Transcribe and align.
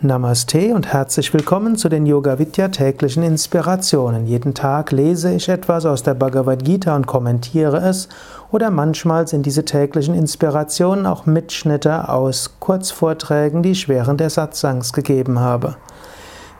Namaste 0.00 0.76
und 0.76 0.92
herzlich 0.92 1.34
willkommen 1.34 1.74
zu 1.74 1.88
den 1.88 2.06
Yoga 2.06 2.38
Vidya 2.38 2.68
täglichen 2.68 3.24
Inspirationen. 3.24 4.28
Jeden 4.28 4.54
Tag 4.54 4.92
lese 4.92 5.34
ich 5.34 5.48
etwas 5.48 5.86
aus 5.86 6.04
der 6.04 6.14
Bhagavad 6.14 6.64
Gita 6.64 6.94
und 6.94 7.08
kommentiere 7.08 7.78
es 7.78 8.08
oder 8.52 8.70
manchmal 8.70 9.26
sind 9.26 9.44
diese 9.44 9.64
täglichen 9.64 10.14
Inspirationen 10.14 11.04
auch 11.04 11.26
Mitschnitte 11.26 12.08
aus 12.08 12.60
Kurzvorträgen, 12.60 13.64
die 13.64 13.72
ich 13.72 13.88
während 13.88 14.20
der 14.20 14.30
Satsangs 14.30 14.92
gegeben 14.92 15.40
habe. 15.40 15.74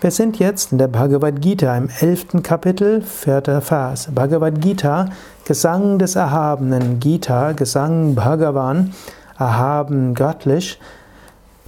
Wir 0.00 0.12
sind 0.12 0.38
jetzt 0.38 0.72
in 0.72 0.78
der 0.78 0.88
Bhagavad 0.88 1.42
Gita 1.42 1.76
im 1.76 1.90
elften 2.00 2.42
Kapitel, 2.42 3.02
vierter 3.02 3.60
Vers. 3.60 4.08
Bhagavad 4.14 4.62
Gita, 4.62 5.10
Gesang 5.44 5.98
des 5.98 6.16
Erhabenen, 6.16 7.00
Gita, 7.00 7.52
Gesang 7.52 8.14
Bhagavan, 8.14 8.94
erhaben 9.38 10.14
göttlich. 10.14 10.80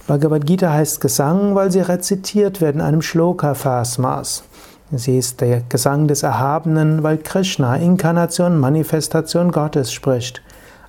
Bhagavad 0.09 0.47
Gita 0.47 0.73
heißt 0.73 1.01
Gesang, 1.01 1.53
weil 1.53 1.69
sie 1.69 1.81
rezitiert 1.81 2.61
wird 2.61 2.73
in 2.73 2.81
einem 2.81 3.03
Shloka-Versmaß. 3.03 4.41
Sie 4.91 5.19
ist 5.19 5.39
der 5.39 5.61
Gesang 5.69 6.07
des 6.07 6.23
Erhabenen, 6.23 7.03
weil 7.03 7.19
Krishna, 7.19 7.75
Inkarnation, 7.75 8.57
Manifestation 8.57 9.51
Gottes, 9.51 9.93
spricht. 9.93 10.41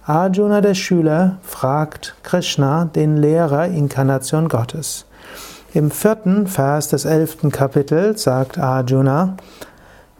Arjuna, 0.06 0.62
der 0.62 0.72
Schüler, 0.72 1.36
fragt 1.42 2.14
Krishna, 2.22 2.86
den 2.86 3.18
Lehrer, 3.18 3.66
Inkarnation 3.66 4.48
Gottes. 4.48 5.04
Im 5.74 5.90
vierten 5.90 6.46
Vers 6.46 6.88
des 6.88 7.04
elften 7.04 7.52
Kapitels 7.52 8.22
sagt 8.22 8.56
Arjuna, 8.56 9.36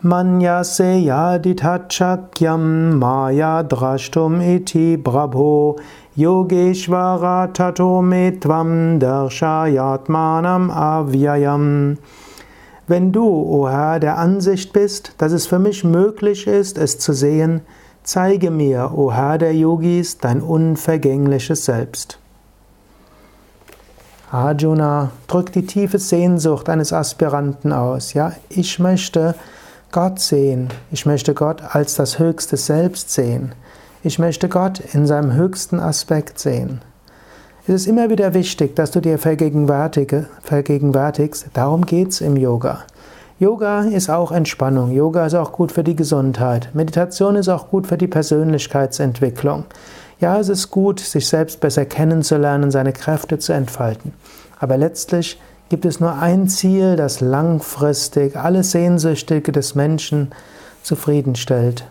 Manya 0.03 0.65
se 0.65 1.05
yaditachakyam 1.05 2.95
maya 2.99 3.63
drashtum 3.63 4.41
iti 4.41 4.97
brabho 4.97 5.79
Yogeshvara 6.17 7.53
tato 7.53 8.01
metvam 8.01 8.99
darshayatmanam 8.99 10.71
avyayam. 10.71 11.99
Wenn 12.89 13.13
du, 13.13 13.27
o 13.27 13.69
Herr, 13.69 14.01
der 14.01 14.17
Ansicht 14.17 14.73
bist, 14.73 15.13
dass 15.19 15.33
es 15.33 15.47
für 15.47 15.59
mich 15.59 15.85
möglich 15.85 16.47
ist, 16.47 16.79
es 16.79 16.99
zu 16.99 17.13
sehen, 17.13 17.61
zeige 18.03 18.51
mir, 18.51 18.93
o 18.95 19.13
Herr 19.13 19.37
der 19.37 19.55
Yogis, 19.55 20.17
dein 20.17 20.41
unvergängliches 20.41 21.67
Selbst. 21.67 22.19
Arjuna 24.31 25.11
drückt 25.27 25.57
die 25.57 25.67
tiefe 25.67 25.99
Sehnsucht 25.99 26.71
eines 26.71 26.95
Aspiranten 26.95 27.75
aus. 27.75 28.15
Ja, 28.15 28.33
ich 28.49 28.79
möchte 28.79 29.35
Gott 29.93 30.21
sehen. 30.21 30.69
Ich 30.93 31.05
möchte 31.05 31.35
Gott 31.35 31.75
als 31.75 31.97
das 31.97 32.21
höchste 32.21 32.57
Selbst 32.57 33.11
sehen. 33.11 33.57
Ich 34.05 34.21
möchte 34.21 34.49
Gott 34.49 34.81
in 34.93 35.05
seinem 35.05 35.33
höchsten 35.33 35.81
Aspekt 35.81 36.39
sehen. 36.39 36.81
Es 37.67 37.75
ist 37.75 37.89
immer 37.89 38.09
wieder 38.09 38.33
wichtig, 38.33 38.77
dass 38.77 38.93
du 38.93 39.01
dir 39.01 39.19
vergegenwärtigst, 39.19 41.47
darum 41.53 41.85
geht 41.85 42.11
es 42.11 42.21
im 42.21 42.37
Yoga. 42.37 42.85
Yoga 43.41 43.81
ist 43.81 44.11
auch 44.11 44.31
Entspannung, 44.31 44.93
Yoga 44.93 45.27
ist 45.27 45.35
auch 45.35 45.51
gut 45.51 45.73
für 45.73 45.83
die 45.83 45.97
Gesundheit, 45.97 46.69
Meditation 46.73 47.35
ist 47.35 47.49
auch 47.49 47.69
gut 47.69 47.89
für 47.89 47.99
die 47.99 48.07
Persönlichkeitsentwicklung. 48.07 49.65
Ja, 50.21 50.39
es 50.39 50.49
ist 50.49 50.71
gut, 50.71 51.01
sich 51.01 51.27
selbst 51.27 51.61
besser 51.61 51.85
kennenzulernen, 51.85 52.71
seine 52.71 52.93
Kräfte 52.93 53.41
zu 53.41 53.53
entfalten. 53.53 54.13
Aber 54.61 54.77
letztlich 54.77 55.41
gibt 55.71 55.85
es 55.85 56.01
nur 56.01 56.19
ein 56.19 56.49
Ziel, 56.49 56.97
das 56.97 57.21
langfristig 57.21 58.37
alle 58.37 58.65
Sehnsüchtige 58.65 59.53
des 59.53 59.77
Menschen 59.77 60.33
zufriedenstellt. 60.83 61.85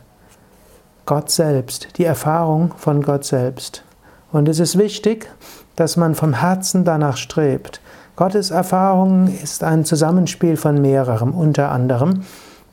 Gott 1.05 1.31
selbst, 1.31 1.97
die 1.97 2.03
Erfahrung 2.03 2.73
von 2.77 3.01
Gott 3.01 3.23
selbst. 3.23 3.83
Und 4.31 4.49
es 4.49 4.59
ist 4.59 4.77
wichtig, 4.77 5.31
dass 5.77 5.95
man 5.95 6.13
vom 6.13 6.33
Herzen 6.33 6.83
danach 6.83 7.15
strebt. 7.15 7.79
Gottes 8.17 8.51
Erfahrung 8.51 9.33
ist 9.41 9.63
ein 9.63 9.85
Zusammenspiel 9.85 10.57
von 10.57 10.81
mehrerem, 10.81 11.33
unter 11.33 11.71
anderem 11.71 12.25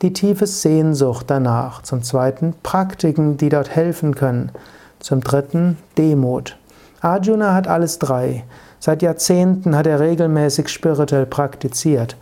die 0.02 0.12
tiefe 0.12 0.46
Sehnsucht 0.46 1.26
danach, 1.30 1.82
zum 1.82 2.02
zweiten 2.02 2.52
Praktiken, 2.62 3.36
die 3.36 3.48
dort 3.48 3.74
helfen 3.74 4.14
können, 4.14 4.50
zum 4.98 5.20
dritten 5.20 5.78
Demut. 5.96 6.56
Arjuna 7.00 7.54
hat 7.54 7.68
alles 7.68 7.98
drei. 7.98 8.44
Seit 8.78 9.02
Jahrzehnten 9.02 9.76
hat 9.76 9.86
er 9.86 10.00
regelmäßig 10.00 10.68
spirituell 10.68 11.26
praktiziert. 11.26 12.16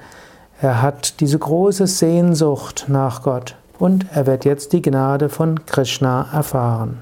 Er 0.61 0.83
hat 0.83 1.21
diese 1.21 1.39
große 1.39 1.87
Sehnsucht 1.87 2.87
nach 2.89 3.23
Gott 3.23 3.57
und 3.79 4.07
er 4.13 4.27
wird 4.27 4.45
jetzt 4.45 4.73
die 4.73 4.83
Gnade 4.83 5.29
von 5.29 5.67
Krishna 5.67 6.29
erfahren. 6.33 7.01